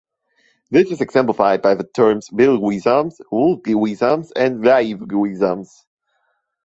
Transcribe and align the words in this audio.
This 0.71 0.89
is 0.89 0.99
exemplified 0.99 1.61
by 1.61 1.75
the 1.75 1.83
terms 1.83 2.29
bill-guisarmes, 2.31 3.21
voulge-guisarmes, 3.31 4.31
and 4.35 4.59
glaive-guisarmes. 4.59 5.85